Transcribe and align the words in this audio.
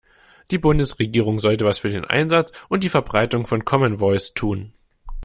Die 0.49 0.57
Bundesregierung 0.57 1.37
sollte 1.37 1.63
was 1.63 1.77
für 1.77 1.89
den 1.91 2.05
Einsatz 2.05 2.51
und 2.69 2.83
die 2.83 2.89
Verbreitung 2.89 3.45
von 3.45 3.63
Common 3.65 3.99
Voice 3.99 4.33
tun. 4.33 4.73